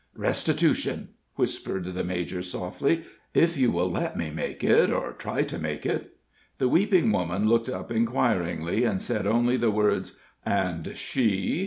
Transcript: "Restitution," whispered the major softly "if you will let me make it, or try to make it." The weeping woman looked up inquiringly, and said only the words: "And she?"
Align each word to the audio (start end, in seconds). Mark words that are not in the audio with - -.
"Restitution," 0.17 1.09
whispered 1.35 1.85
the 1.85 2.03
major 2.03 2.41
softly 2.41 3.03
"if 3.35 3.55
you 3.55 3.69
will 3.69 3.87
let 3.91 4.17
me 4.17 4.31
make 4.31 4.63
it, 4.63 4.89
or 4.89 5.11
try 5.13 5.43
to 5.43 5.59
make 5.59 5.85
it." 5.85 6.15
The 6.57 6.67
weeping 6.67 7.11
woman 7.11 7.47
looked 7.47 7.69
up 7.69 7.91
inquiringly, 7.91 8.83
and 8.83 8.99
said 8.99 9.27
only 9.27 9.57
the 9.57 9.69
words: 9.69 10.17
"And 10.43 10.93
she?" 10.95 11.59